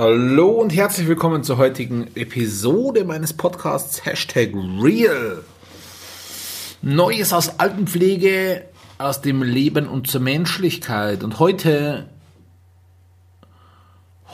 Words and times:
Hallo 0.00 0.48
und 0.48 0.74
herzlich 0.74 1.08
willkommen 1.08 1.44
zur 1.44 1.58
heutigen 1.58 2.06
Episode 2.14 3.04
meines 3.04 3.34
Podcasts 3.34 4.06
Hashtag 4.06 4.54
Real. 4.54 5.44
Neues 6.80 7.34
aus 7.34 7.58
Altenpflege, 7.58 8.64
aus 8.96 9.20
dem 9.20 9.42
Leben 9.42 9.86
und 9.86 10.06
zur 10.06 10.22
Menschlichkeit. 10.22 11.22
Und 11.22 11.38
heute, 11.38 12.08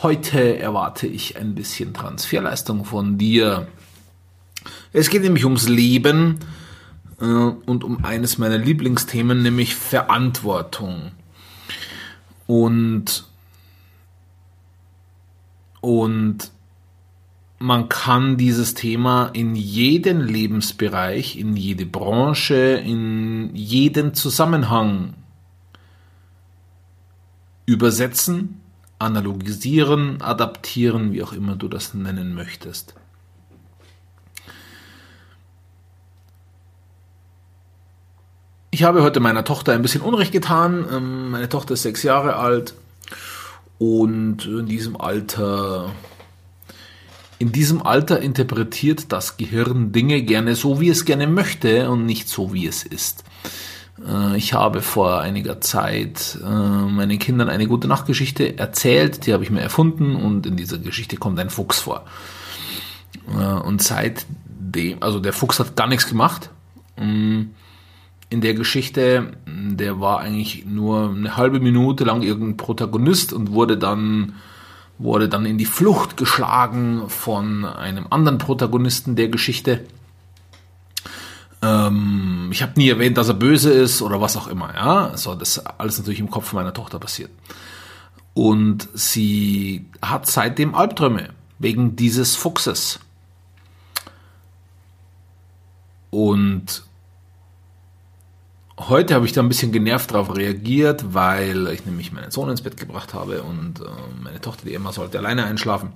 heute 0.05 0.57
erwarte 0.57 1.09
ich 1.09 1.37
ein 1.37 1.57
bisschen 1.57 1.93
Transferleistung 1.93 2.85
von 2.85 3.19
dir. 3.19 3.67
Es 4.93 5.11
geht 5.11 5.23
nämlich 5.23 5.45
ums 5.47 5.69
Leben 5.69 6.39
äh, 7.21 7.25
und 7.25 7.83
um 7.83 8.05
eines 8.05 8.39
meiner 8.39 8.59
Lieblingsthemen, 8.59 9.43
nämlich 9.43 9.75
Verantwortung. 9.75 11.11
Und 12.47 13.27
und 15.87 16.51
man 17.61 17.89
kann 17.89 18.37
dieses 18.37 18.75
Thema 18.75 19.31
in 19.35 19.55
jeden 19.55 20.21
Lebensbereich, 20.21 21.39
in 21.39 21.57
jede 21.57 21.87
Branche, 21.87 22.57
in 22.85 23.55
jeden 23.55 24.13
Zusammenhang 24.13 25.15
übersetzen, 27.67 28.61
analogisieren, 28.99 30.21
adaptieren, 30.23 31.13
wie 31.13 31.23
auch 31.23 31.33
immer 31.33 31.55
du 31.55 31.69
das 31.69 31.95
nennen 31.95 32.35
möchtest. 32.35 32.97
Ich 38.73 38.83
habe 38.83 39.05
heute 39.05 39.21
meiner 39.21 39.45
Tochter 39.45 39.73
ein 39.73 39.83
bisschen 39.83 40.03
Unrecht 40.03 40.33
getan. 40.33 40.85
Ähm, 40.93 41.31
meine 41.31 41.49
Tochter 41.49 41.75
ist 41.75 41.83
sechs 41.83 42.03
Jahre 42.03 42.35
alt 42.35 42.75
und 43.79 44.47
in 44.47 44.67
diesem 44.67 45.01
Alter, 45.01 45.93
in 47.39 47.53
diesem 47.53 47.83
Alter 47.83 48.21
interpretiert 48.21 49.13
das 49.13 49.37
Gehirn 49.37 49.93
Dinge 49.93 50.23
gerne 50.23 50.55
so, 50.55 50.81
wie 50.81 50.89
es 50.89 51.05
gerne 51.05 51.27
möchte 51.27 51.91
und 51.91 52.07
nicht 52.07 52.29
so, 52.29 52.53
wie 52.53 52.67
es 52.67 52.85
ist. 52.85 53.25
Äh, 54.05 54.37
ich 54.37 54.55
habe 54.55 54.83
vor 54.83 55.21
einiger 55.21 55.61
Zeit 55.61 56.39
äh, 56.43 56.47
meinen 56.47 57.19
Kindern 57.19 57.49
eine 57.49 57.67
gute 57.67 57.89
Nachtgeschichte 57.89 58.59
erzählt, 58.59 59.27
die 59.27 59.33
habe 59.33 59.45
ich 59.45 59.51
mir 59.51 59.61
erfunden 59.61 60.17
und 60.17 60.47
in 60.47 60.57
dieser 60.57 60.79
Geschichte 60.79 61.17
kommt 61.17 61.39
ein 61.39 61.51
Fuchs 61.51 61.81
vor. 61.81 62.05
Äh, 63.29 63.45
und 63.45 63.83
seitdem, 63.83 64.99
also 65.01 65.21
der 65.21 65.33
Fuchs 65.33 65.59
hat 65.59 65.77
gar 65.77 65.89
nichts 65.89 66.09
gemacht. 66.09 66.51
In 68.29 68.41
der 68.41 68.55
Geschichte, 68.55 69.33
der 69.47 70.01
war 70.01 70.21
eigentlich 70.21 70.67
nur 70.67 71.11
eine 71.11 71.37
halbe 71.37 71.61
Minute 71.61 72.05
lang 72.05 72.23
irgendein 72.23 72.57
Protagonist 72.57 73.33
und 73.33 73.53
wurde 73.53 73.79
dann 73.79 74.35
wurde 74.99 75.29
dann 75.29 75.45
in 75.45 75.59
die 75.59 75.67
Flucht 75.67 76.17
geschlagen 76.17 77.09
von 77.09 77.65
einem 77.65 78.07
anderen 78.11 78.39
Protagonisten 78.39 79.15
der 79.15 79.29
Geschichte. 79.29 79.85
Ähm, 81.63 82.49
ich 82.51 82.63
habe 82.63 82.73
nie 82.77 82.89
erwähnt, 82.89 83.19
dass 83.19 83.29
er 83.29 83.35
böse 83.35 83.71
ist 83.71 84.03
oder 84.03 84.21
was 84.21 84.37
auch 84.37 84.47
immer. 84.47 84.75
Ja, 84.75 85.17
so 85.17 85.35
das 85.35 85.59
ist 85.59 85.67
alles 85.79 85.99
natürlich 85.99 86.21
im 86.21 86.31
Kopf 86.31 86.53
meiner 86.53 86.73
Tochter 86.73 86.99
passiert. 86.99 87.31
Und 88.35 88.89
sie 88.95 89.87
hat 90.03 90.27
seitdem 90.27 90.75
Albträume 90.75 91.31
wegen 91.59 91.97
dieses 91.97 92.37
Fuchses. 92.37 93.01
Und 96.11 96.86
Heute 98.79 99.15
habe 99.15 99.25
ich 99.25 99.33
da 99.33 99.41
ein 99.41 99.49
bisschen 99.49 99.73
genervt 99.73 100.11
darauf 100.11 100.37
reagiert, 100.37 101.15
weil 101.15 101.69
ich 101.69 101.87
nämlich 101.87 102.13
meinen 102.13 102.31
Sohn 102.31 102.51
ins 102.51 102.61
Bett 102.61 102.77
gebracht 102.77 103.15
habe 103.15 103.43
und 103.43 103.81
äh, 103.81 103.85
meine 104.23 104.41
Tochter, 104.41 104.67
die 104.67 104.75
Emma, 104.75 104.93
sollte 104.93 105.19
alleine 105.19 105.45
einschlafen. 105.47 105.93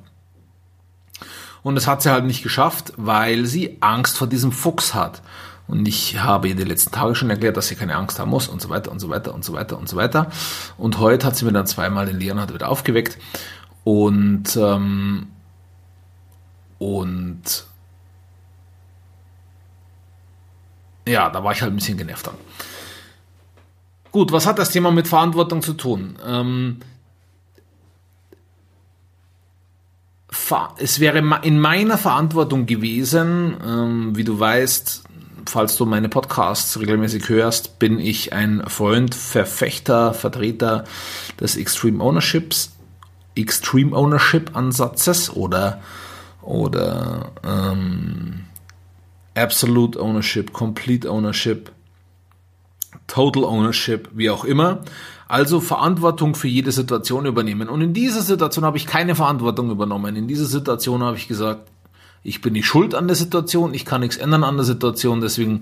Und 1.62 1.75
das 1.75 1.86
hat 1.86 2.01
sie 2.01 2.11
halt 2.11 2.25
nicht 2.25 2.42
geschafft, 2.42 2.95
weil 2.97 3.45
sie 3.45 3.77
Angst 3.81 4.17
vor 4.17 4.27
diesem 4.27 4.51
Fuchs 4.51 4.95
hat. 4.95 5.20
Und 5.69 5.86
ich 5.86 6.20
habe 6.20 6.48
ihr 6.48 6.56
die 6.56 6.64
letzten 6.64 6.91
Tage 6.91 7.14
schon 7.14 7.30
erklärt, 7.30 7.57
dass 7.57 7.68
sie 7.68 7.77
keine 7.77 7.96
Angst 7.96 8.18
haben 8.18 8.30
muss 8.30 8.48
und 8.48 8.63
so 8.63 8.70
weiter 8.70 8.91
und 8.91 8.98
so 8.98 9.11
weiter 9.11 9.35
und 9.35 9.45
so 9.45 9.52
weiter 9.52 9.79
und 9.79 9.89
so 9.89 9.97
weiter. 9.97 10.30
Und 10.79 10.98
heute 10.98 11.27
hat 11.27 11.36
sie 11.36 11.45
mir 11.45 11.52
dann 11.52 11.67
zweimal 11.67 12.07
den 12.07 12.18
Leonhard 12.18 12.52
wieder 12.52 12.68
aufgeweckt 12.68 13.18
und 13.85 14.57
ähm, 14.57 15.29
und 16.79 17.67
ja, 21.07 21.29
da 21.29 21.45
war 21.45 21.52
ich 21.52 21.62
halt 21.62 21.73
ein 21.73 21.77
bisschen 21.77 21.98
genervt 21.98 22.27
dann. 22.27 22.35
Gut, 24.13 24.33
was 24.33 24.47
hat 24.47 24.59
das 24.59 24.71
Thema 24.71 24.91
mit 24.91 25.07
Verantwortung 25.07 25.63
zu 25.63 25.75
tun? 25.75 26.17
Ähm, 26.27 26.79
es 30.79 30.98
wäre 30.98 31.19
in 31.43 31.61
meiner 31.61 31.97
Verantwortung 31.97 32.67
gewesen, 32.67 33.57
ähm, 33.65 34.17
wie 34.17 34.25
du 34.25 34.39
weißt, 34.39 35.05
falls 35.47 35.77
du 35.77 35.87
meine 35.87 36.09
Podcasts 36.09 36.79
regelmäßig 36.79 37.29
hörst, 37.29 37.79
bin 37.79 37.98
ich 38.01 38.33
ein 38.33 38.63
Freund, 38.67 39.15
Verfechter, 39.15 40.13
Vertreter 40.13 40.85
des 41.41 41.57
Extreme 41.57 42.03
Ownerships, 42.03 42.73
Extreme 43.37 43.97
Ownership 43.97 44.57
Ansatzes 44.57 45.31
oder 45.31 45.81
oder 46.42 47.33
ähm, 47.45 48.45
Absolute 49.35 50.01
Ownership, 50.01 50.53
Complete 50.53 51.09
Ownership 51.11 51.71
Total 53.11 53.45
Ownership, 53.45 54.09
wie 54.13 54.31
auch 54.31 54.45
immer. 54.45 54.81
Also 55.27 55.61
Verantwortung 55.61 56.35
für 56.35 56.48
jede 56.48 56.73
Situation 56.73 57.27
übernehmen. 57.27 57.69
Und 57.69 57.81
in 57.81 57.93
dieser 57.93 58.23
Situation 58.23 58.65
habe 58.65 58.77
ich 58.77 58.87
keine 58.87 59.15
Verantwortung 59.15 59.71
übernommen. 59.71 60.17
In 60.17 60.29
dieser 60.29 60.47
Situation 60.47 61.03
habe 61.03 61.17
ich 61.17 61.29
gesagt, 61.29 61.69
ich 62.23 62.41
bin 62.41 62.53
nicht 62.53 62.67
schuld 62.67 62.95
an 62.95 63.07
der 63.07 63.17
Situation, 63.17 63.75
ich 63.75 63.85
kann 63.85 64.03
nichts 64.03 64.17
ändern 64.17 64.45
an 64.45 64.57
der 64.57 64.65
Situation, 64.65 65.21
deswegen, 65.21 65.61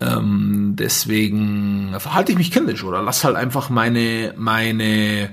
ähm, 0.00 0.74
deswegen 0.78 1.94
verhalte 1.98 2.32
ich 2.32 2.38
mich 2.38 2.50
kindisch 2.50 2.84
oder 2.84 3.02
lass 3.02 3.24
halt 3.24 3.36
einfach 3.36 3.68
meine, 3.70 4.34
meine, 4.36 5.30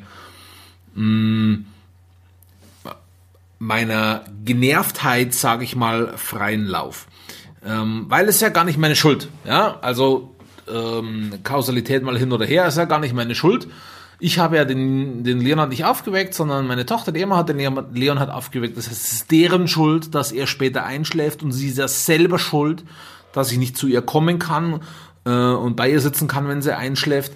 mh, 0.95 1.03
mm, 1.03 1.65
meiner 3.59 4.25
Genervtheit, 4.43 5.33
sage 5.33 5.63
ich 5.63 5.75
mal, 5.75 6.17
freien 6.17 6.65
Lauf. 6.65 7.07
Ähm, 7.63 8.05
weil 8.09 8.27
es 8.27 8.41
ja 8.41 8.49
gar 8.49 8.63
nicht 8.63 8.79
meine 8.79 8.95
Schuld. 8.95 9.29
Ja, 9.45 9.77
also 9.81 10.35
ähm, 10.71 11.39
Kausalität 11.43 12.03
mal 12.03 12.17
hin 12.17 12.31
oder 12.31 12.45
her, 12.45 12.67
ist 12.67 12.77
ja 12.77 12.85
gar 12.85 12.99
nicht 12.99 13.13
meine 13.13 13.35
Schuld. 13.35 13.67
Ich 14.19 14.37
habe 14.37 14.57
ja 14.57 14.65
den, 14.65 15.23
den 15.23 15.41
Leonard 15.41 15.69
nicht 15.69 15.83
aufgeweckt, 15.83 16.35
sondern 16.35 16.67
meine 16.67 16.85
Tochter, 16.85 17.11
die 17.11 17.21
Emma, 17.21 17.37
hat 17.37 17.49
den 17.49 17.57
Leonard 17.93 18.29
aufgeweckt. 18.29 18.77
Das 18.77 18.87
heißt, 18.87 19.05
es 19.05 19.11
ist 19.13 19.31
deren 19.31 19.67
Schuld, 19.67 20.13
dass 20.13 20.31
er 20.31 20.45
später 20.45 20.85
einschläft 20.85 21.41
und 21.41 21.51
sie 21.51 21.69
ist 21.69 21.79
ja 21.79 21.87
selber 21.87 22.37
schuld, 22.37 22.83
dass 23.33 23.51
ich 23.51 23.57
nicht 23.57 23.77
zu 23.77 23.87
ihr 23.87 24.03
kommen 24.03 24.37
kann 24.37 24.81
äh, 25.25 25.31
und 25.31 25.75
bei 25.75 25.89
ihr 25.89 25.99
sitzen 25.99 26.27
kann, 26.27 26.47
wenn 26.47 26.61
sie 26.61 26.77
einschläft. 26.77 27.33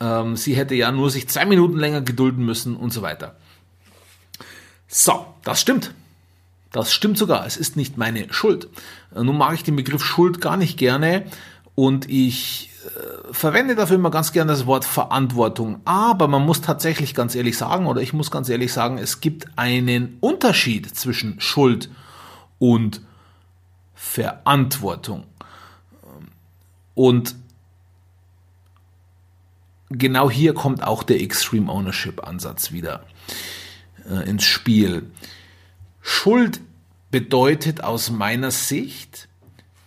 Ähm, 0.00 0.36
sie 0.36 0.54
hätte 0.54 0.76
ja 0.76 0.92
nur 0.92 1.10
sich 1.10 1.28
zwei 1.28 1.44
Minuten 1.44 1.76
länger 1.76 2.02
gedulden 2.02 2.44
müssen 2.44 2.76
und 2.76 2.92
so 2.92 3.02
weiter. 3.02 3.34
So, 4.86 5.26
das 5.42 5.60
stimmt. 5.60 5.92
Das 6.70 6.92
stimmt 6.92 7.18
sogar. 7.18 7.46
Es 7.46 7.56
ist 7.56 7.76
nicht 7.76 7.96
meine 7.96 8.32
Schuld. 8.32 8.68
Äh, 9.14 9.24
nun 9.24 9.38
mag 9.38 9.54
ich 9.54 9.64
den 9.64 9.76
Begriff 9.76 10.04
Schuld 10.04 10.40
gar 10.40 10.56
nicht 10.56 10.78
gerne 10.78 11.24
und 11.78 12.10
ich 12.10 12.70
verwende 13.30 13.76
dafür 13.76 13.94
immer 13.94 14.10
ganz 14.10 14.32
gerne 14.32 14.50
das 14.50 14.66
Wort 14.66 14.84
Verantwortung. 14.84 15.80
Aber 15.84 16.26
man 16.26 16.44
muss 16.44 16.60
tatsächlich 16.60 17.14
ganz 17.14 17.36
ehrlich 17.36 17.56
sagen, 17.56 17.86
oder 17.86 18.00
ich 18.02 18.12
muss 18.12 18.32
ganz 18.32 18.48
ehrlich 18.48 18.72
sagen, 18.72 18.98
es 18.98 19.20
gibt 19.20 19.46
einen 19.54 20.16
Unterschied 20.18 20.92
zwischen 20.92 21.40
Schuld 21.40 21.88
und 22.58 23.00
Verantwortung. 23.94 25.22
Und 26.96 27.36
genau 29.88 30.28
hier 30.28 30.54
kommt 30.54 30.82
auch 30.82 31.04
der 31.04 31.20
Extreme 31.20 31.70
Ownership 31.70 32.26
Ansatz 32.26 32.72
wieder 32.72 33.04
äh, 34.10 34.28
ins 34.28 34.42
Spiel. 34.42 35.12
Schuld 36.00 36.58
bedeutet 37.12 37.84
aus 37.84 38.10
meiner 38.10 38.50
Sicht, 38.50 39.28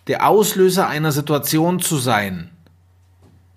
der 0.06 0.28
Auslöser 0.28 0.88
einer 0.88 1.12
Situation 1.12 1.80
zu 1.80 1.96
sein, 1.96 2.50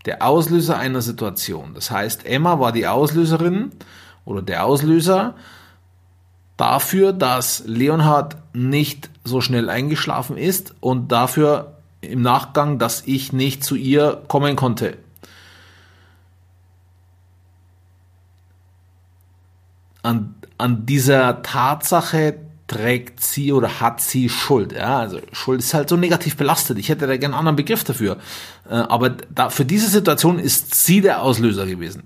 der 0.06 0.22
Auslöser 0.26 0.78
einer 0.78 1.02
Situation. 1.02 1.74
Das 1.74 1.90
heißt, 1.90 2.26
Emma 2.26 2.60
war 2.60 2.72
die 2.72 2.88
Auslöserin 2.88 3.72
oder 4.24 4.42
der 4.42 4.66
Auslöser 4.66 5.36
dafür, 6.58 7.14
dass 7.14 7.64
Leonhard 7.66 8.38
nicht 8.54 9.10
so 9.24 9.42
schnell 9.42 9.70
eingeschlafen 9.70 10.38
ist 10.38 10.76
und 10.80 11.12
dafür 11.12 11.78
im 12.02 12.22
Nachgang, 12.22 12.78
dass 12.78 13.04
ich 13.06 13.34
nicht 13.34 13.64
zu 13.64 13.76
ihr 13.76 14.22
kommen 14.28 14.56
konnte. 14.56 14.98
An, 20.04 20.36
an 20.60 20.86
dieser 20.86 21.42
Tatsache 21.42 22.38
trägt 22.68 23.22
sie 23.22 23.54
oder 23.54 23.80
hat 23.80 24.02
sie 24.02 24.30
Schuld. 24.30 24.72
Ja, 24.72 25.00
also 25.00 25.20
Schuld 25.32 25.60
ist 25.60 25.74
halt 25.74 25.90
so 25.90 25.98
negativ 25.98 26.36
belastet. 26.36 26.80
Ich 26.80 26.90
hätte 26.90 27.06
da 27.08 27.16
gerne 27.18 27.36
einen 27.36 27.40
anderen 27.40 27.56
Begriff 27.56 27.84
dafür. 27.84 28.18
Äh, 28.70 28.74
aber 28.74 29.10
da, 29.10 29.50
für 29.50 29.66
diese 29.66 29.88
Situation 29.88 30.40
ist 30.40 30.74
sie 30.74 31.02
der 31.02 31.22
Auslöser 31.22 31.66
gewesen. 31.68 32.04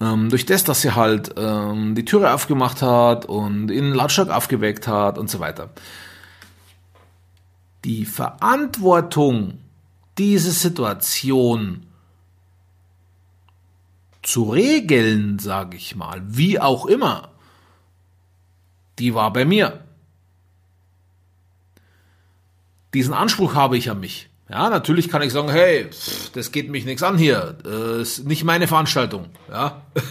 ähm, 0.00 0.30
durch 0.30 0.46
das, 0.46 0.64
dass 0.64 0.80
sie 0.80 0.94
halt 0.94 1.34
ähm, 1.36 1.94
die 1.94 2.04
Türe 2.04 2.32
aufgemacht 2.32 2.80
hat 2.82 3.26
und 3.26 3.70
ihn 3.70 3.92
lautstark 3.92 4.30
aufgeweckt 4.30 4.88
hat 4.88 5.18
und 5.18 5.28
so 5.28 5.40
weiter. 5.40 5.70
Die 7.84 8.06
Verantwortung, 8.06 9.58
diese 10.18 10.52
Situation 10.52 11.86
zu 14.22 14.50
regeln, 14.50 15.38
sage 15.38 15.76
ich 15.76 15.96
mal, 15.96 16.22
wie 16.26 16.60
auch 16.60 16.86
immer, 16.86 17.29
die 18.98 19.14
war 19.14 19.32
bei 19.32 19.44
mir. 19.44 19.80
Diesen 22.92 23.14
Anspruch 23.14 23.54
habe 23.54 23.76
ich 23.76 23.90
an 23.90 24.00
mich. 24.00 24.28
Ja, 24.50 24.68
natürlich 24.68 25.08
kann 25.08 25.22
ich 25.22 25.32
sagen, 25.32 25.48
hey, 25.48 25.88
das 26.34 26.50
geht 26.50 26.70
mich 26.70 26.84
nichts 26.84 27.04
an 27.04 27.16
hier. 27.16 27.56
Das 27.62 28.18
ist 28.18 28.26
nicht 28.26 28.42
meine 28.44 28.66
Veranstaltung. 28.66 29.26
Ja. 29.50 29.82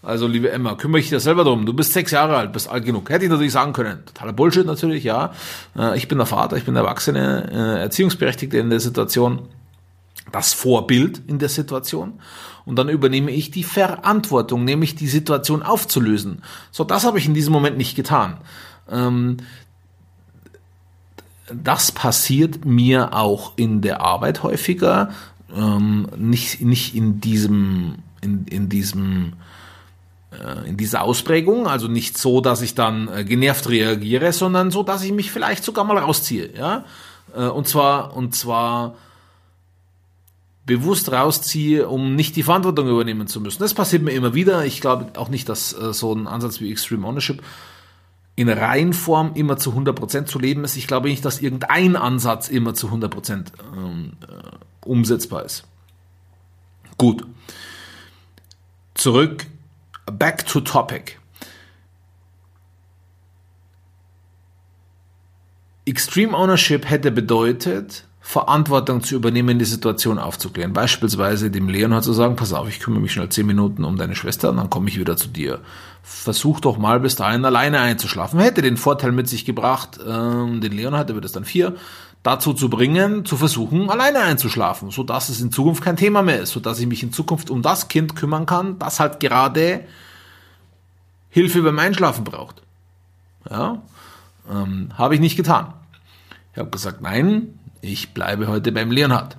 Also, 0.00 0.28
liebe 0.28 0.50
Emma, 0.50 0.76
kümmere 0.76 1.00
dich 1.00 1.10
da 1.10 1.18
selber 1.18 1.42
drum. 1.42 1.66
Du 1.66 1.72
bist 1.72 1.92
sechs 1.92 2.12
Jahre 2.12 2.36
alt, 2.36 2.52
bist 2.52 2.70
alt 2.70 2.84
genug. 2.84 3.10
Hätte 3.10 3.24
ich 3.24 3.30
natürlich 3.30 3.52
sagen 3.52 3.72
können. 3.72 4.04
Totaler 4.06 4.32
Bullshit 4.32 4.64
natürlich, 4.64 5.02
ja. 5.02 5.32
Äh, 5.76 5.98
ich 5.98 6.06
bin 6.06 6.18
der 6.18 6.26
Vater, 6.26 6.56
ich 6.56 6.64
bin 6.64 6.74
der 6.74 6.84
Erwachsene, 6.84 7.50
äh, 7.50 7.80
Erziehungsberechtigte 7.82 8.58
in 8.58 8.70
der 8.70 8.78
Situation. 8.78 9.48
Das 10.32 10.52
Vorbild 10.52 11.22
in 11.26 11.38
der 11.38 11.48
Situation. 11.48 12.20
Und 12.64 12.76
dann 12.76 12.88
übernehme 12.88 13.30
ich 13.30 13.50
die 13.50 13.64
Verantwortung, 13.64 14.64
nämlich 14.64 14.94
die 14.94 15.08
Situation 15.08 15.62
aufzulösen. 15.62 16.42
So, 16.70 16.84
das 16.84 17.04
habe 17.04 17.18
ich 17.18 17.26
in 17.26 17.34
diesem 17.34 17.52
Moment 17.52 17.78
nicht 17.78 17.96
getan. 17.96 18.36
Ähm, 18.90 19.38
das 21.52 21.92
passiert 21.92 22.64
mir 22.64 23.14
auch 23.14 23.52
in 23.56 23.80
der 23.80 24.02
Arbeit 24.02 24.42
häufiger, 24.42 25.10
ähm, 25.54 26.08
nicht, 26.16 26.60
nicht 26.60 26.94
in 26.94 27.20
diesem, 27.20 27.96
in, 28.20 28.46
in 28.46 28.68
diesem, 28.68 29.32
äh, 30.32 30.68
in 30.68 30.76
dieser 30.76 31.02
Ausprägung, 31.02 31.66
also 31.66 31.88
nicht 31.88 32.18
so, 32.18 32.40
dass 32.40 32.60
ich 32.60 32.74
dann 32.74 33.08
äh, 33.08 33.24
genervt 33.24 33.68
reagiere, 33.68 34.32
sondern 34.32 34.70
so, 34.70 34.82
dass 34.82 35.02
ich 35.02 35.12
mich 35.12 35.30
vielleicht 35.30 35.64
sogar 35.64 35.84
mal 35.84 35.98
rausziehe, 35.98 36.50
ja, 36.56 36.84
äh, 37.34 37.46
und 37.46 37.66
zwar, 37.66 38.14
und 38.14 38.34
zwar, 38.34 38.94
bewusst 40.68 41.10
rausziehe, 41.10 41.88
um 41.88 42.14
nicht 42.14 42.36
die 42.36 42.44
Verantwortung 42.44 42.88
übernehmen 42.88 43.26
zu 43.26 43.40
müssen. 43.40 43.60
Das 43.60 43.74
passiert 43.74 44.02
mir 44.02 44.12
immer 44.12 44.34
wieder. 44.34 44.64
Ich 44.66 44.80
glaube 44.80 45.18
auch 45.18 45.30
nicht, 45.30 45.48
dass 45.48 45.72
äh, 45.72 45.92
so 45.92 46.12
ein 46.12 46.28
Ansatz 46.28 46.60
wie 46.60 46.70
Extreme 46.70 47.06
Ownership 47.06 47.42
in 48.36 48.48
Reihenform 48.48 49.32
immer 49.34 49.56
zu 49.56 49.72
100% 49.72 50.26
zu 50.26 50.38
leben 50.38 50.62
ist. 50.62 50.76
Ich 50.76 50.86
glaube 50.86 51.08
nicht, 51.08 51.24
dass 51.24 51.40
irgendein 51.40 51.96
Ansatz 51.96 52.48
immer 52.48 52.74
zu 52.74 52.88
100% 52.88 53.46
ähm, 53.76 54.12
äh, 54.22 54.86
umsetzbar 54.86 55.44
ist. 55.44 55.64
Gut. 56.98 57.26
Zurück. 58.94 59.46
Back 60.06 60.46
to 60.46 60.60
topic. 60.60 61.16
Extreme 65.86 66.36
Ownership 66.36 66.88
hätte 66.88 67.10
bedeutet, 67.10 68.04
Verantwortung 68.28 69.02
zu 69.02 69.14
übernehmen, 69.14 69.58
die 69.58 69.64
Situation 69.64 70.18
aufzuklären. 70.18 70.74
Beispielsweise 70.74 71.50
dem 71.50 71.70
Leonhard 71.70 72.04
zu 72.04 72.12
sagen, 72.12 72.36
pass 72.36 72.52
auf, 72.52 72.68
ich 72.68 72.78
kümmere 72.78 73.00
mich 73.00 73.12
schnell 73.12 73.30
zehn 73.30 73.46
Minuten 73.46 73.84
um 73.84 73.96
deine 73.96 74.14
Schwester 74.14 74.50
und 74.50 74.58
dann 74.58 74.68
komme 74.68 74.90
ich 74.90 75.00
wieder 75.00 75.16
zu 75.16 75.28
dir. 75.28 75.60
Versuch 76.02 76.60
doch 76.60 76.76
mal 76.76 77.00
bis 77.00 77.16
dahin 77.16 77.46
alleine 77.46 77.80
einzuschlafen. 77.80 78.38
Hätte 78.38 78.60
den 78.60 78.76
Vorteil 78.76 79.12
mit 79.12 79.30
sich 79.30 79.46
gebracht, 79.46 79.98
ähm, 80.06 80.60
den 80.60 80.72
Leonhard, 80.72 81.08
der 81.08 81.14
wird 81.14 81.24
es 81.24 81.32
dann 81.32 81.46
vier, 81.46 81.76
dazu 82.22 82.52
zu 82.52 82.68
bringen, 82.68 83.24
zu 83.24 83.38
versuchen, 83.38 83.88
alleine 83.88 84.20
einzuschlafen, 84.20 84.90
so 84.90 85.04
dass 85.04 85.30
es 85.30 85.40
in 85.40 85.50
Zukunft 85.50 85.82
kein 85.82 85.96
Thema 85.96 86.22
mehr 86.22 86.40
ist, 86.40 86.50
so 86.50 86.60
dass 86.60 86.78
ich 86.80 86.86
mich 86.86 87.02
in 87.02 87.14
Zukunft 87.14 87.48
um 87.48 87.62
das 87.62 87.88
Kind 87.88 88.14
kümmern 88.14 88.44
kann, 88.44 88.78
das 88.78 89.00
halt 89.00 89.20
gerade 89.20 89.86
Hilfe 91.30 91.62
beim 91.62 91.78
Einschlafen 91.78 92.24
braucht. 92.24 92.60
Ja, 93.48 93.80
ähm, 94.52 94.90
habe 94.98 95.14
ich 95.14 95.20
nicht 95.22 95.38
getan. 95.38 95.72
Ich 96.52 96.58
habe 96.58 96.68
gesagt, 96.68 97.00
nein, 97.00 97.57
ich 97.80 98.14
bleibe 98.14 98.48
heute 98.48 98.72
beim 98.72 98.90
Leonhard. 98.90 99.36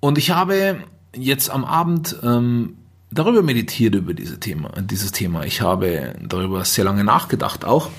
Und 0.00 0.18
ich 0.18 0.30
habe 0.30 0.84
jetzt 1.14 1.50
am 1.50 1.64
Abend 1.64 2.16
ähm, 2.22 2.76
darüber 3.10 3.42
meditiert 3.42 3.94
über 3.94 4.14
diese 4.14 4.38
Thema, 4.38 4.70
dieses 4.80 5.12
Thema. 5.12 5.44
Ich 5.44 5.60
habe 5.60 6.14
darüber 6.20 6.64
sehr 6.64 6.84
lange 6.84 7.04
nachgedacht 7.04 7.64
auch. 7.64 7.90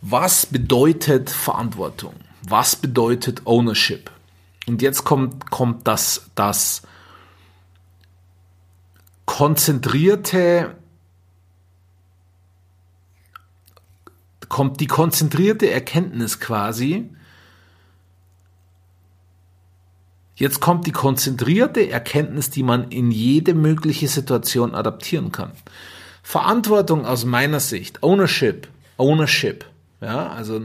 Was 0.00 0.46
bedeutet 0.46 1.30
Verantwortung? 1.30 2.14
Was 2.42 2.76
bedeutet 2.76 3.46
Ownership? 3.46 4.10
Und 4.66 4.82
jetzt 4.82 5.04
kommt, 5.04 5.50
kommt 5.50 5.86
das, 5.86 6.30
das 6.34 6.82
konzentrierte 9.24 10.76
kommt 14.54 14.78
die 14.78 14.86
konzentrierte 14.86 15.68
Erkenntnis 15.68 16.38
quasi. 16.38 17.10
Jetzt 20.36 20.60
kommt 20.60 20.86
die 20.86 20.92
konzentrierte 20.92 21.90
Erkenntnis, 21.90 22.50
die 22.50 22.62
man 22.62 22.92
in 22.92 23.10
jede 23.10 23.52
mögliche 23.52 24.06
Situation 24.06 24.72
adaptieren 24.76 25.32
kann. 25.32 25.50
Verantwortung 26.22 27.04
aus 27.04 27.24
meiner 27.24 27.58
Sicht, 27.58 28.04
Ownership, 28.04 28.68
Ownership, 28.96 29.64
ja, 30.00 30.28
also 30.28 30.60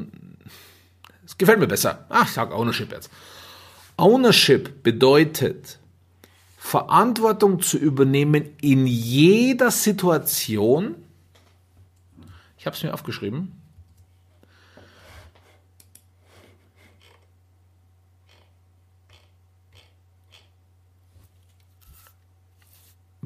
es 1.25 1.39
gefällt 1.39 1.57
mir 1.57 1.65
besser. 1.65 2.05
Ach, 2.09 2.27
ich 2.27 2.33
sage 2.33 2.53
Ownership 2.53 2.91
jetzt. 2.91 3.09
Ownership 3.97 4.83
bedeutet 4.83 5.79
Verantwortung 6.59 7.59
zu 7.59 7.79
übernehmen 7.79 8.49
in 8.61 8.85
jeder 8.85 9.71
Situation. 9.71 10.93
Ich 12.59 12.67
habe 12.67 12.75
es 12.75 12.83
mir 12.83 12.93
aufgeschrieben. 12.93 13.58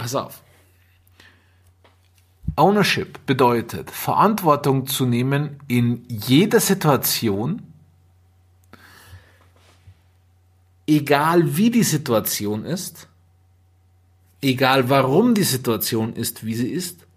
Pass 0.04 0.16
auf. 0.16 0.44
Ownership 2.58 3.26
bedeutet, 3.26 3.90
Verantwortung 3.90 4.86
zu 4.86 5.06
nehmen 5.06 5.62
in 5.70 6.04
jeder 6.10 6.60
Situation, 6.60 7.62
egal 10.86 11.56
wie 11.56 11.72
die 11.72 11.84
Situation 11.84 12.66
ist, 12.66 13.08
egal 14.42 14.90
warum 14.90 15.36
die 15.36 15.44
Situation 15.44 16.18
ist, 16.18 16.46
wie 16.46 16.56
sie 16.56 16.68
ist, 16.68 17.08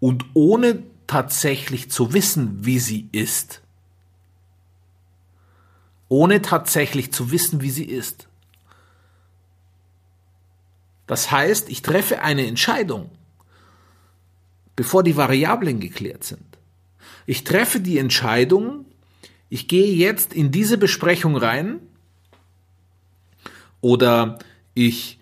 und 0.00 0.24
ohne 0.34 0.82
tatsächlich 1.06 1.92
zu 1.92 2.12
wissen, 2.12 2.66
wie 2.66 2.80
sie 2.80 3.08
ist. 3.12 3.62
Ohne 6.08 6.42
tatsächlich 6.42 7.12
zu 7.12 7.30
wissen, 7.30 7.60
wie 7.60 7.70
sie 7.70 7.84
ist. 7.84 8.26
Das 11.06 11.30
heißt, 11.30 11.68
ich 11.68 11.82
treffe 11.82 12.22
eine 12.22 12.46
Entscheidung, 12.46 13.10
bevor 14.74 15.02
die 15.02 15.16
Variablen 15.16 15.80
geklärt 15.80 16.24
sind. 16.24 16.44
Ich 17.26 17.44
treffe 17.44 17.80
die 17.80 17.98
Entscheidung, 17.98 18.84
ich 19.48 19.68
gehe 19.68 19.94
jetzt 19.94 20.32
in 20.32 20.50
diese 20.50 20.78
Besprechung 20.78 21.36
rein 21.36 21.80
oder 23.80 24.38
ich, 24.74 25.18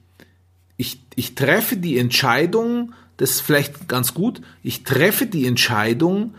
ich, 0.77 1.01
ich 1.15 1.35
treffe 1.35 1.77
die 1.77 1.99
Entscheidung, 1.99 2.95
das 3.17 3.31
ist 3.33 3.41
vielleicht 3.43 3.89
ganz 3.89 4.15
gut, 4.15 4.41
ich 4.63 4.83
treffe 4.83 5.27
die 5.27 5.47
Entscheidung, 5.47 6.35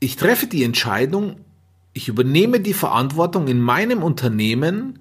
ich 0.00 0.16
treffe 0.16 0.46
die 0.46 0.62
Entscheidung, 0.62 1.44
ich 1.98 2.08
übernehme 2.08 2.60
die 2.60 2.74
Verantwortung 2.74 3.48
in 3.48 3.60
meinem 3.60 4.04
Unternehmen, 4.04 5.00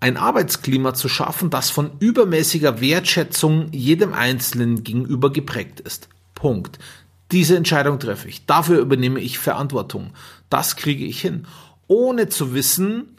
ein 0.00 0.16
Arbeitsklima 0.16 0.94
zu 0.94 1.10
schaffen, 1.10 1.50
das 1.50 1.70
von 1.70 1.90
übermäßiger 2.00 2.80
Wertschätzung 2.80 3.68
jedem 3.70 4.14
Einzelnen 4.14 4.82
gegenüber 4.82 5.30
geprägt 5.30 5.78
ist. 5.80 6.08
Punkt. 6.34 6.78
Diese 7.30 7.56
Entscheidung 7.56 7.98
treffe 7.98 8.28
ich. 8.28 8.46
Dafür 8.46 8.80
übernehme 8.80 9.20
ich 9.20 9.38
Verantwortung. 9.38 10.12
Das 10.48 10.76
kriege 10.76 11.04
ich 11.04 11.20
hin. 11.20 11.46
Ohne 11.86 12.30
zu 12.30 12.54
wissen, 12.54 13.18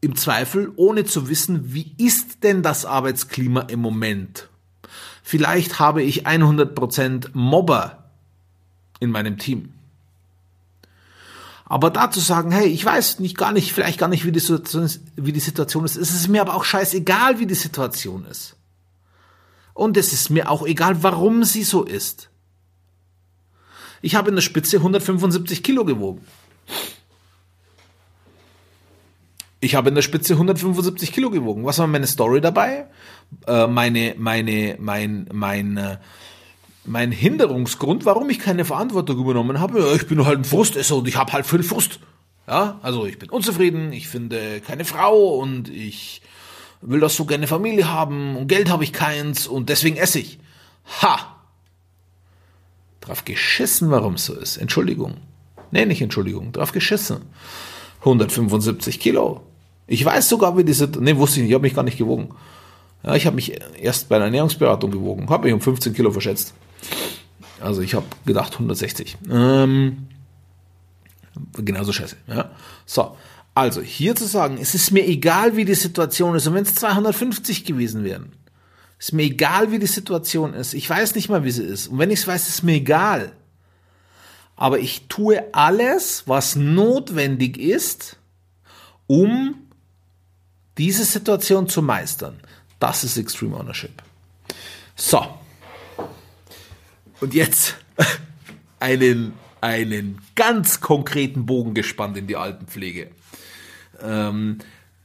im 0.00 0.16
Zweifel, 0.16 0.72
ohne 0.74 1.04
zu 1.04 1.28
wissen, 1.28 1.72
wie 1.72 1.94
ist 1.96 2.42
denn 2.42 2.62
das 2.62 2.84
Arbeitsklima 2.84 3.60
im 3.62 3.80
Moment? 3.80 4.48
Vielleicht 5.22 5.78
habe 5.78 6.02
ich 6.02 6.26
100% 6.26 7.30
Mobber 7.34 8.10
in 8.98 9.10
meinem 9.10 9.38
Team. 9.38 9.72
Aber 11.68 11.90
dazu 11.90 12.20
sagen, 12.20 12.52
hey, 12.52 12.68
ich 12.68 12.84
weiß 12.84 13.18
nicht 13.18 13.36
gar 13.36 13.50
nicht, 13.52 13.72
vielleicht 13.72 13.98
gar 13.98 14.08
nicht, 14.08 14.24
wie 14.24 14.30
die 14.30 14.38
Situation 14.38 14.84
ist, 14.84 15.00
wie 15.16 15.32
die 15.32 15.40
Situation 15.40 15.84
ist. 15.84 15.96
Es 15.96 16.14
ist 16.14 16.28
mir 16.28 16.40
aber 16.40 16.54
auch 16.54 16.64
scheißegal, 16.64 17.40
wie 17.40 17.46
die 17.46 17.54
Situation 17.54 18.24
ist. 18.24 18.56
Und 19.74 19.96
es 19.96 20.12
ist 20.12 20.30
mir 20.30 20.48
auch 20.48 20.64
egal, 20.64 21.02
warum 21.02 21.42
sie 21.42 21.64
so 21.64 21.82
ist. 21.82 22.30
Ich 24.00 24.14
habe 24.14 24.28
in 24.28 24.36
der 24.36 24.42
Spitze 24.42 24.76
175 24.76 25.64
Kilo 25.64 25.84
gewogen. 25.84 26.24
Ich 29.58 29.74
habe 29.74 29.88
in 29.88 29.96
der 29.96 30.02
Spitze 30.02 30.34
175 30.34 31.12
Kilo 31.12 31.30
gewogen. 31.30 31.64
Was 31.64 31.80
war 31.80 31.88
meine 31.88 32.06
Story 32.06 32.40
dabei? 32.40 32.86
Äh, 33.48 33.66
meine, 33.66 34.14
meine, 34.16 34.76
mein, 34.78 35.28
mein, 35.32 35.76
äh, 35.76 35.96
mein 36.86 37.12
Hinderungsgrund, 37.12 38.04
warum 38.04 38.30
ich 38.30 38.38
keine 38.38 38.64
Verantwortung 38.64 39.18
übernommen 39.18 39.60
habe. 39.60 39.80
Ja, 39.80 39.94
ich 39.94 40.06
bin 40.06 40.24
halt 40.24 40.38
ein 40.38 40.44
Frustesser 40.44 40.96
und 40.96 41.08
ich 41.08 41.16
habe 41.16 41.32
halt 41.32 41.46
viel 41.46 41.62
Frust. 41.62 42.00
Ja, 42.46 42.78
also 42.82 43.06
ich 43.06 43.18
bin 43.18 43.28
unzufrieden, 43.30 43.92
ich 43.92 44.08
finde 44.08 44.60
keine 44.60 44.84
Frau 44.84 45.36
und 45.36 45.68
ich 45.68 46.22
will 46.80 47.00
das 47.00 47.16
so 47.16 47.24
gerne 47.24 47.46
Familie 47.46 47.90
haben 47.90 48.36
und 48.36 48.46
Geld 48.46 48.70
habe 48.70 48.84
ich 48.84 48.92
keins 48.92 49.46
und 49.46 49.68
deswegen 49.68 49.96
esse 49.96 50.20
ich. 50.20 50.38
Ha! 51.02 51.36
Drauf 53.00 53.24
geschissen, 53.24 53.90
warum 53.90 54.14
es 54.14 54.26
so 54.26 54.34
ist. 54.34 54.56
Entschuldigung. 54.56 55.16
Nee, 55.70 55.86
nicht 55.86 56.02
Entschuldigung, 56.02 56.52
drauf 56.52 56.72
geschissen. 56.72 57.22
175 58.00 59.00
Kilo. 59.00 59.42
Ich 59.88 60.04
weiß 60.04 60.28
sogar, 60.28 60.56
wie 60.56 60.64
diese, 60.64 60.90
nee, 61.00 61.16
wusste 61.16 61.38
ich 61.38 61.42
nicht, 61.42 61.50
ich 61.50 61.54
habe 61.54 61.62
mich 61.62 61.74
gar 61.74 61.82
nicht 61.82 61.98
gewogen. 61.98 62.30
Ja, 63.02 63.14
ich 63.14 63.26
habe 63.26 63.36
mich 63.36 63.60
erst 63.80 64.08
bei 64.08 64.16
einer 64.16 64.26
Ernährungsberatung 64.26 64.90
gewogen, 64.90 65.28
habe 65.28 65.44
mich 65.44 65.54
um 65.54 65.60
15 65.60 65.94
Kilo 65.94 66.10
verschätzt. 66.10 66.54
Also 67.60 67.80
ich 67.80 67.94
habe 67.94 68.06
gedacht 68.24 68.54
160. 68.54 69.16
Ähm, 69.30 70.08
genauso 71.54 71.92
scheiße. 71.92 72.16
Ja. 72.26 72.50
So, 72.84 73.16
also 73.54 73.80
hier 73.80 74.14
zu 74.14 74.26
sagen, 74.26 74.58
es 74.60 74.74
ist 74.74 74.90
mir 74.90 75.06
egal, 75.06 75.56
wie 75.56 75.64
die 75.64 75.74
Situation 75.74 76.34
ist, 76.34 76.46
und 76.46 76.54
wenn 76.54 76.64
es 76.64 76.74
250 76.74 77.64
gewesen 77.64 78.04
wären, 78.04 78.32
ist 78.98 79.12
mir 79.12 79.24
egal, 79.24 79.72
wie 79.72 79.78
die 79.78 79.86
Situation 79.86 80.54
ist. 80.54 80.74
Ich 80.74 80.88
weiß 80.88 81.14
nicht 81.14 81.28
mal, 81.28 81.44
wie 81.44 81.50
sie 81.50 81.64
ist. 81.64 81.88
Und 81.88 81.98
wenn 81.98 82.10
ich 82.10 82.20
es 82.20 82.26
weiß, 82.26 82.48
ist 82.48 82.62
mir 82.62 82.74
egal. 82.74 83.32
Aber 84.56 84.78
ich 84.78 85.08
tue 85.08 85.42
alles, 85.52 86.24
was 86.26 86.56
notwendig 86.56 87.58
ist, 87.58 88.16
um 89.06 89.54
diese 90.78 91.04
Situation 91.04 91.68
zu 91.68 91.82
meistern. 91.82 92.40
Das 92.78 93.04
ist 93.04 93.16
Extreme 93.16 93.56
Ownership. 93.56 94.02
So. 94.96 95.26
Und 97.20 97.34
jetzt 97.34 97.76
einen, 98.80 99.32
einen 99.60 100.20
ganz 100.34 100.80
konkreten 100.80 101.46
Bogen 101.46 101.74
gespannt 101.74 102.16
in 102.16 102.26
die 102.26 102.36
Altenpflege. 102.36 103.10
Ähm, 104.02 104.58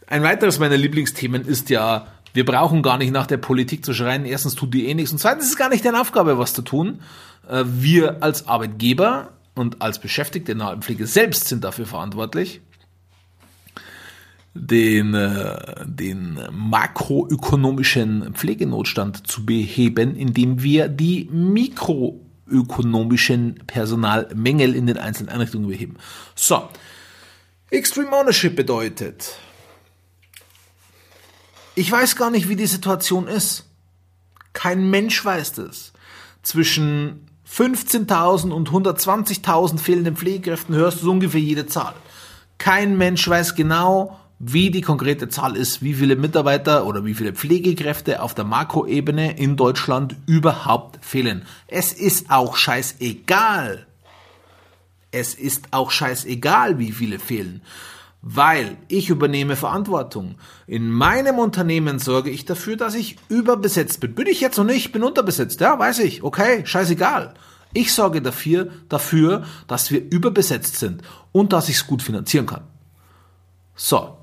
ein 0.08 0.24
weiteres 0.24 0.60
meiner 0.60 0.78
Lieblingsthemen 0.78 1.46
ist 1.46 1.70
ja, 1.70 2.08
wir 2.34 2.46
brauchen 2.46 2.82
gar 2.84 2.98
nicht 2.98 3.12
nach 3.12 3.28
der 3.28 3.38
Politik 3.38 3.86
zu 3.86 3.94
schreien. 3.94 4.26
Erstens 4.26 4.56
tut 4.56 4.74
die 4.74 4.88
eh 4.88 4.94
nichts 4.94 5.12
und 5.12 5.20
zweitens 5.20 5.46
ist 5.46 5.52
es 5.52 5.58
gar 5.58 5.70
nicht 5.70 5.86
deren 5.86 5.96
Aufgabe, 5.96 6.38
was 6.38 6.54
zu 6.54 6.62
tun. 6.62 7.02
Äh, 7.50 7.64
wir 7.66 8.22
als 8.22 8.48
Arbeitgeber 8.48 9.32
und 9.56 9.82
als 9.82 10.00
Beschäftigte 10.00 10.52
in 10.52 10.60
der 10.60 10.68
Altenpflege 10.68 11.08
selbst 11.08 11.48
sind 11.48 11.64
dafür 11.64 11.86
verantwortlich 11.86 12.62
den, 14.54 15.14
äh, 15.14 15.86
den 15.86 16.40
makroökonomischen 16.52 18.34
Pflegenotstand 18.34 19.26
zu 19.28 19.46
beheben, 19.46 20.14
indem 20.16 20.62
wir 20.62 20.90
die 20.90 21.30
mikroökonomischen 21.32 23.64
Personalmängel 23.66 24.76
in 24.76 24.88
den 24.88 24.98
einzelnen 24.98 25.30
Einrichtungen 25.30 25.70
beheben. 25.70 25.96
So, 26.36 26.68
Extreme 27.72 28.12
Ownership 28.12 28.58
bedeutet, 28.58 29.38
ich 31.74 31.90
weiß 31.90 32.18
gar 32.18 32.30
nicht, 32.30 32.50
wie 32.50 32.58
die 32.58 32.68
Situation 32.68 33.30
ist. 33.30 33.64
Kein 34.52 34.90
Mensch 34.90 35.24
weiß 35.24 35.54
das. 35.54 35.94
Zwischen 36.44 37.30
15.000 37.50 38.52
und 38.52 38.72
120.000 38.72 39.80
fehlenden 39.80 40.18
Pflegekräften 40.18 40.76
hörst 40.76 41.00
du 41.00 41.06
so 41.06 41.12
ungefähr 41.12 41.40
jede 41.40 41.66
Zahl. 41.66 41.94
Kein 42.58 42.98
Mensch 42.98 43.26
weiß 43.26 43.56
genau, 43.56 44.20
wie 44.44 44.72
die 44.72 44.82
konkrete 44.82 45.30
Zahl 45.30 45.56
ist, 45.56 45.84
wie 45.84 45.94
viele 45.94 46.16
Mitarbeiter 46.16 46.88
oder 46.88 47.06
wie 47.06 47.14
viele 47.14 47.34
Pflegekräfte 47.34 48.24
auf 48.24 48.34
der 48.34 48.44
Makroebene 48.44 49.38
in 49.38 49.56
Deutschland 49.56 50.16
überhaupt 50.26 51.06
fehlen. 51.06 51.44
Es 51.68 51.94
ist 51.94 52.32
auch 52.32 52.56
scheißegal. 52.56 53.86
Es 55.12 55.36
ist 55.36 55.68
auch 55.72 55.92
scheißegal, 55.92 56.80
wie 56.80 56.92
viele 56.92 57.20
fehlen. 57.20 57.62
Weil 58.24 58.78
ich 58.88 59.10
übernehme 59.10 59.56
Verantwortung. 59.56 60.36
In 60.66 60.90
meinem 60.90 61.38
Unternehmen 61.38 62.00
sorge 62.00 62.32
ich 62.32 62.46
dafür, 62.46 62.78
dass 62.78 62.96
ich 62.96 63.18
überbesetzt 63.30 64.00
bin. 64.00 64.16
Bin 64.16 64.26
ich 64.26 64.42
jetzt 64.42 64.58
noch 64.58 64.66
nicht, 64.66 64.92
bin 64.92 65.04
unterbesetzt. 65.04 65.60
Ja, 65.60 65.78
weiß 65.78 66.00
ich. 66.00 66.24
Okay, 66.24 66.66
scheißegal. 66.66 67.36
Ich 67.74 67.94
sorge 67.94 68.24
dafür, 68.24 68.72
dafür, 68.90 69.44
dass 69.68 69.92
wir 69.92 70.02
überbesetzt 70.12 70.78
sind 70.78 71.04
und 71.32 71.54
dass 71.54 71.70
ich 71.70 71.76
es 71.76 71.88
gut 71.88 72.02
finanzieren 72.02 72.48
kann. 72.48 72.64
So, 73.76 74.18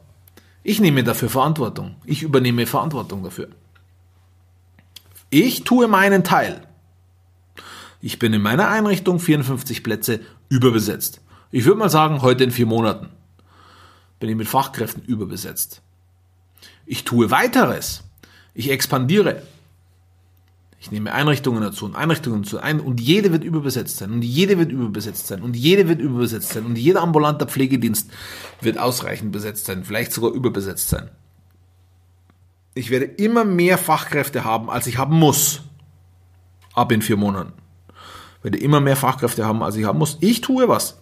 ich 0.69 0.81
nehme 0.81 1.03
dafür 1.03 1.31
Verantwortung. 1.31 1.97
Ich 2.05 2.23
übernehme 2.23 2.67
Verantwortung 2.67 3.23
dafür. 3.23 3.49
Ich 5.31 5.65
tue 5.65 5.89
meinen 5.89 6.25
Teil. 6.25 6.61
Ich 8.03 8.19
bin 8.19 8.35
in 8.35 8.43
meiner 8.43 8.69
Einrichtung 8.69 9.19
54 9.19 9.83
Plätze 9.83 10.21
überbesetzt. 10.51 11.23
Ich 11.51 11.65
würde 11.65 11.79
mal 11.79 11.89
sagen, 11.89 12.21
heute 12.21 12.45
in 12.45 12.51
vier 12.51 12.67
Monaten 12.67 13.09
bin 14.21 14.29
ich 14.29 14.37
mit 14.37 14.47
Fachkräften 14.47 15.03
überbesetzt. 15.03 15.81
Ich 16.85 17.05
tue 17.05 17.31
weiteres. 17.31 18.05
Ich 18.53 18.71
expandiere. 18.71 19.43
Ich 20.81 20.93
nehme 20.93 21.13
Einrichtungen 21.13 21.61
dazu 21.61 21.85
und 21.87 21.97
Einrichtungen 21.97 22.43
dazu 22.43 22.61
ein 22.61 22.79
und 22.79 23.01
jede 23.01 23.33
wird 23.33 23.43
überbesetzt 23.43 23.97
sein 23.97 24.13
und 24.13 24.23
jede 24.23 24.59
wird 24.59 24.71
überbesetzt 24.71 25.27
sein 25.27 25.43
und 25.43 25.57
jede 25.57 25.89
wird 25.89 26.01
überbesetzt 26.01 26.51
sein 26.51 26.65
und 26.67 26.79
jeder 26.79 27.03
ambulante 27.03 27.47
Pflegedienst 27.47 28.11
wird 28.61 28.79
ausreichend 28.79 29.33
besetzt 29.33 29.67
sein, 29.67 29.85
vielleicht 29.85 30.13
sogar 30.13 30.31
überbesetzt 30.31 30.89
sein. 30.89 31.11
Ich 32.75 32.91
werde 32.91 33.07
immer 33.07 33.45
mehr 33.45 33.77
Fachkräfte 33.77 34.45
haben, 34.45 34.71
als 34.71 34.87
ich 34.87 34.99
haben 34.99 35.19
muss. 35.19 35.63
Ab 36.75 36.93
in 36.93 37.03
vier 37.03 37.17
Monaten. 37.17 37.55
Ich 38.39 38.45
werde 38.45 38.59
immer 38.59 38.81
mehr 38.81 38.95
Fachkräfte 38.95 39.45
haben, 39.45 39.65
als 39.65 39.75
ich 39.75 39.85
haben 39.85 39.99
muss. 39.99 40.17
Ich 40.21 40.43
tue 40.43 40.69
was. 40.69 41.01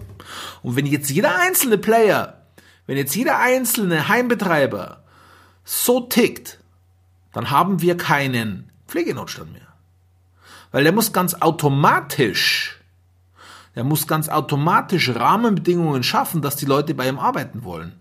Und 0.63 0.77
wenn 0.77 0.87
jetzt 0.87 1.11
jeder 1.11 1.39
einzelne 1.39 1.77
Player, 1.77 2.47
wenn 2.87 2.97
jetzt 2.97 3.15
jeder 3.15 3.39
einzelne 3.41 4.09
Heimbetreiber 4.09 5.05
so 5.65 6.01
tickt, 6.01 6.61
dann 7.35 7.51
haben 7.51 7.83
wir 7.83 7.99
keinen 7.99 8.71
Pflegenotstand 8.89 9.53
mehr. 9.53 9.66
Weil 10.77 10.85
der 10.85 10.93
muss 10.93 11.15
ganz 11.15 11.33
automatisch, 11.33 12.79
der 13.77 13.83
muss 13.83 14.07
ganz 14.07 14.29
automatisch 14.29 15.09
Rahmenbedingungen 15.09 16.03
schaffen, 16.03 16.43
dass 16.43 16.57
die 16.57 16.67
Leute 16.67 16.93
bei 16.93 17.09
ihm 17.09 17.19
arbeiten 17.19 17.65
wollen. 17.65 17.95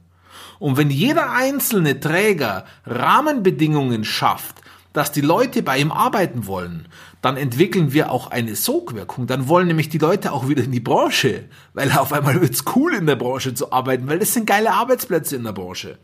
Und 0.60 0.76
wenn 0.76 0.90
jeder 0.90 1.32
einzelne 1.32 2.02
Träger 2.02 2.66
Rahmenbedingungen 2.86 4.04
schafft, 4.04 4.58
dass 4.92 5.14
die 5.14 5.22
Leute 5.22 5.64
bei 5.64 5.78
ihm 5.78 5.94
arbeiten 5.94 6.48
wollen, 6.48 6.90
dann 7.22 7.38
entwickeln 7.38 7.94
wir 7.94 8.12
auch 8.12 8.30
eine 8.30 8.58
Sogwirkung. 8.58 9.26
Dann 9.26 9.48
wollen 9.48 9.68
nämlich 9.68 9.88
die 9.88 9.98
Leute 9.98 10.34
auch 10.34 10.50
wieder 10.50 10.66
in 10.66 10.74
die 10.74 10.82
Branche, 10.82 11.46
weil 11.74 11.90
auf 11.94 12.12
einmal 12.12 12.42
wird's 12.42 12.66
cool 12.76 12.94
in 12.94 13.06
der 13.06 13.16
Branche 13.16 13.54
zu 13.54 13.72
arbeiten, 13.72 14.10
weil 14.10 14.20
das 14.20 14.34
sind 14.34 14.48
geile 14.48 14.74
Arbeitsplätze 14.74 15.38
in 15.38 15.46
der 15.46 15.54
Branche. 15.54 15.98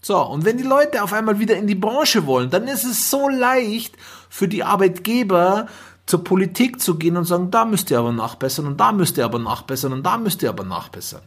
So, 0.00 0.20
und 0.20 0.44
wenn 0.44 0.56
die 0.56 0.64
Leute 0.64 1.02
auf 1.02 1.12
einmal 1.12 1.38
wieder 1.38 1.56
in 1.56 1.66
die 1.66 1.74
Branche 1.74 2.26
wollen, 2.26 2.50
dann 2.50 2.68
ist 2.68 2.84
es 2.84 3.10
so 3.10 3.28
leicht 3.28 3.96
für 4.28 4.46
die 4.46 4.62
Arbeitgeber 4.62 5.66
zur 6.06 6.22
Politik 6.22 6.80
zu 6.80 6.96
gehen 6.96 7.16
und 7.16 7.24
sagen, 7.24 7.50
da 7.50 7.64
müsst 7.64 7.90
ihr 7.90 7.98
aber 7.98 8.12
nachbessern 8.12 8.66
und 8.66 8.78
da 8.78 8.92
müsst 8.92 9.18
ihr 9.18 9.24
aber 9.24 9.40
nachbessern 9.40 9.92
und 9.92 10.04
da 10.04 10.16
müsst 10.16 10.42
ihr 10.42 10.48
aber 10.48 10.64
nachbessern. 10.64 11.22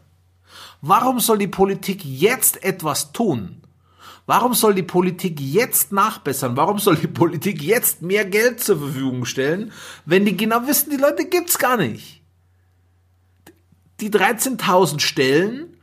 Warum 0.82 1.20
soll 1.20 1.38
die 1.38 1.48
Politik 1.48 2.06
jetzt 2.06 2.64
etwas 2.64 3.12
tun? 3.12 3.62
Warum 4.26 4.54
soll 4.54 4.76
die 4.76 4.84
Politik 4.84 5.40
jetzt 5.40 5.92
nachbessern? 5.92 6.56
Warum 6.56 6.80
soll 6.80 6.96
die 6.96 7.08
Politik 7.08 7.62
jetzt 7.62 8.02
mehr 8.02 8.26
Geld 8.26 8.62
zur 8.62 8.78
Verfügung 8.78 9.26
stellen, 9.26 9.72
wenn 10.06 10.24
die 10.24 10.38
genau 10.38 10.68
wissen, 10.68 10.92
die 10.92 10.98
Leute 10.98 11.26
gibt's 11.26 11.58
gar 11.58 11.78
nicht? 11.78 12.22
Die 14.00 14.12
13.000 14.12 15.00
Stellen 15.00 15.76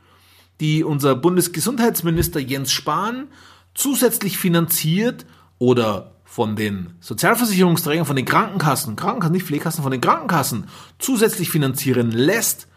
die 0.59 0.83
unser 0.83 1.15
Bundesgesundheitsminister 1.15 2.39
Jens 2.39 2.71
Spahn 2.71 3.27
zusätzlich 3.73 4.37
finanziert 4.37 5.25
oder 5.59 6.15
von 6.23 6.55
den 6.55 6.93
Sozialversicherungsträgern, 6.99 8.05
von 8.05 8.15
den 8.15 8.25
Krankenkassen, 8.25 8.95
Krankenkassen, 8.95 9.33
nicht 9.33 9.45
Pflegekassen, 9.45 9.83
von 9.83 9.91
den 9.91 10.01
Krankenkassen 10.01 10.65
zusätzlich 10.99 11.49
finanzieren 11.49 12.11
lässt, 12.11 12.67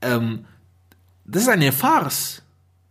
ähm, 0.00 0.44
das 1.24 1.42
ist 1.42 1.48
eine 1.48 1.72
Farce. 1.72 2.42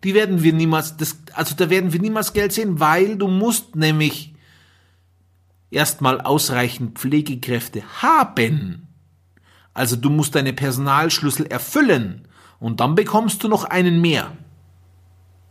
Die 0.03 0.13
werden 0.13 0.41
wir 0.41 0.53
niemals, 0.53 0.97
das, 0.97 1.17
also 1.33 1.55
da 1.55 1.69
werden 1.69 1.93
wir 1.93 1.99
niemals 1.99 2.33
Geld 2.33 2.53
sehen, 2.53 2.79
weil 2.79 3.17
du 3.17 3.27
musst 3.27 3.75
nämlich 3.75 4.33
erstmal 5.69 6.21
ausreichend 6.21 6.97
Pflegekräfte 6.97 7.83
haben. 8.01 8.87
Also 9.73 9.95
du 9.95 10.09
musst 10.09 10.35
deine 10.35 10.53
Personalschlüssel 10.53 11.45
erfüllen. 11.45 12.27
Und 12.61 12.79
dann 12.79 12.95
bekommst 12.95 13.43
du 13.43 13.47
noch 13.49 13.65
einen 13.65 13.99
mehr. 13.99 14.31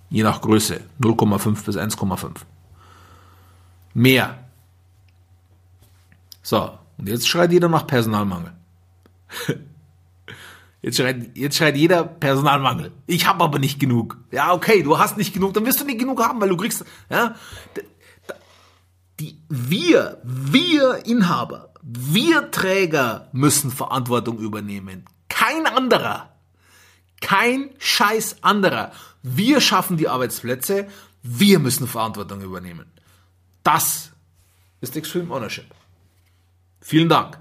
Je 0.09 0.23
nach 0.23 0.41
Größe. 0.41 0.81
0,5 1.01 1.65
bis 1.65 1.77
1,5. 1.77 2.37
Mehr. 3.93 4.39
So, 6.41 6.71
und 6.97 7.09
jetzt 7.09 7.29
schreit 7.29 7.53
jeder 7.53 7.69
nach 7.69 7.87
Personalmangel. 7.87 8.53
Jetzt 10.83 10.97
schreit, 10.97 11.37
jetzt 11.37 11.59
schreit 11.59 11.77
jeder 11.77 12.05
Personalmangel. 12.05 12.91
Ich 13.07 13.27
habe 13.27 13.45
aber 13.45 13.59
nicht 13.59 13.79
genug. 13.79 14.17
Ja, 14.31 14.55
okay, 14.55 14.83
du 14.83 14.99
hast 14.99 15.19
nicht 15.19 15.35
genug, 15.35 15.53
dann 15.53 15.67
wirst 15.67 15.79
du 15.79 15.85
nicht 15.85 15.99
genug 15.99 16.25
haben, 16.25 16.41
weil 16.41 16.49
du 16.49 16.57
kriegst, 16.57 16.87
ja, 17.11 17.35
die, 19.21 19.43
wir, 19.51 20.23
wir 20.25 21.05
Inhaber, 21.05 21.75
wir 21.83 22.51
Träger 22.51 23.29
müssen 23.33 23.71
Verantwortung 23.71 24.39
übernehmen. 24.39 25.05
Kein 25.29 25.67
anderer. 25.67 26.31
Kein 27.21 27.71
scheiß 27.79 28.43
anderer. 28.43 28.93
Wir 29.23 29.61
schaffen 29.61 29.97
die 29.97 30.09
Arbeitsplätze, 30.09 30.89
wir 31.23 31.59
müssen 31.59 31.87
Verantwortung 31.87 32.41
übernehmen. 32.41 32.87
Das 33.63 34.11
ist 34.81 34.97
Extreme 34.97 35.35
Ownership. 35.35 35.67
Vielen 36.81 37.09
Dank. 37.09 37.39